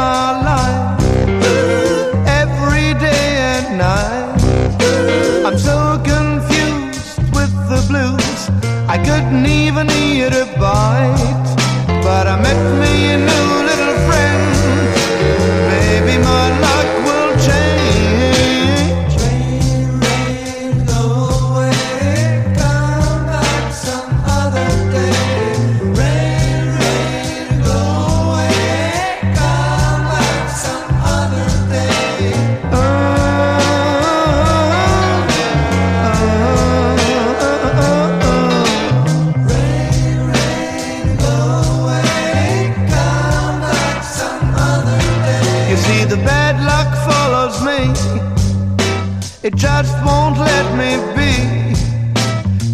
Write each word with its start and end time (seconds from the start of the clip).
my 0.00 0.28
life 0.50 0.98
every 2.42 2.90
day 3.06 3.26
and 3.52 3.66
night. 3.86 4.40
I'm 5.46 5.58
so 5.70 5.78
confused 6.12 7.18
with 7.36 7.52
the 7.72 7.80
blues, 7.90 8.40
I 8.94 8.96
couldn't 9.06 9.46
even 9.64 9.86
eat 10.04 10.32
You 45.70 45.76
see, 45.76 46.02
the 46.04 46.16
bad 46.16 46.56
luck 46.70 46.90
follows 47.08 47.62
me. 47.62 47.78
It 49.44 49.54
just 49.54 49.94
won't 50.04 50.36
let 50.36 50.66
me 50.74 50.90
be. 51.14 51.32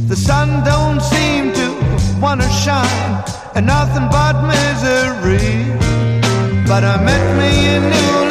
The 0.09 0.17
sun 0.17 0.65
don't 0.65 1.03
seem 1.03 1.53
to 1.53 1.67
wanna 2.23 2.49
shine, 2.65 3.23
and 3.55 3.67
nothing 3.67 4.09
but 4.09 4.37
misery. 4.49 5.53
But 6.67 6.85
I 6.85 6.97
met 7.05 7.25
me 7.37 7.51
a 7.77 7.81
new 7.81 8.26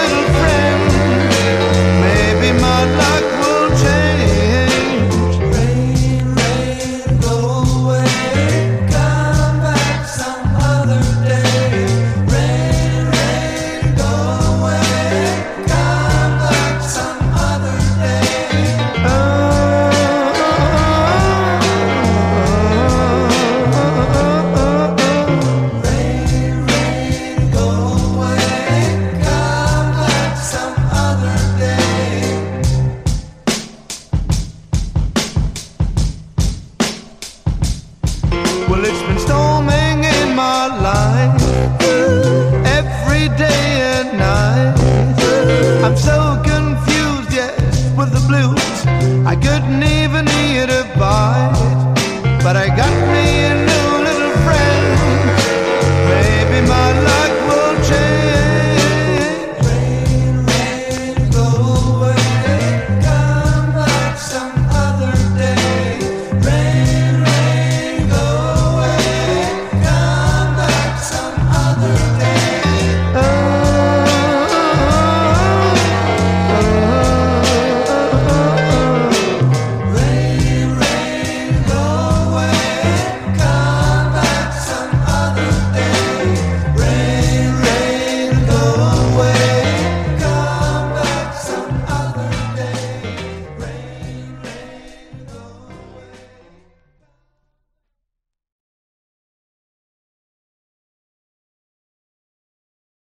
so 46.16 46.42
good. 46.44 46.55